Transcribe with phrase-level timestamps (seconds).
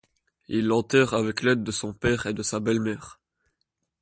[0.47, 3.19] Il l'enterre avec l'aide de son père et de sa belle-mère.